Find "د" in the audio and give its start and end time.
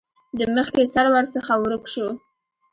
0.39-0.41